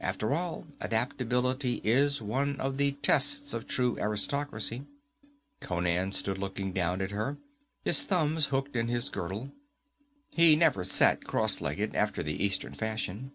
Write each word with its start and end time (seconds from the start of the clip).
After 0.00 0.32
all, 0.32 0.66
adaptability 0.80 1.76
is 1.84 2.20
one 2.20 2.58
of 2.60 2.78
the 2.78 2.96
tests 3.00 3.54
of 3.54 3.68
true 3.68 3.96
aristocracy. 4.00 4.84
Conan 5.60 6.10
stood 6.10 6.36
looking 6.36 6.72
down 6.72 7.00
at 7.00 7.12
her, 7.12 7.36
his 7.84 8.02
thumbs 8.02 8.46
hooked 8.46 8.74
in 8.74 8.88
his 8.88 9.08
girdle. 9.08 9.52
He 10.30 10.56
never 10.56 10.82
sat 10.82 11.22
cross 11.24 11.60
legged, 11.60 11.94
after 11.94 12.24
the 12.24 12.44
Eastern 12.44 12.74
fashion. 12.74 13.30